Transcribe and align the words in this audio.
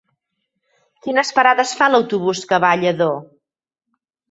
Quines 1.07 1.31
parades 1.41 1.75
fa 1.83 1.91
l'autobús 1.93 2.43
que 2.53 2.61
va 2.67 2.73
a 2.79 2.83
Lladó? 2.87 3.13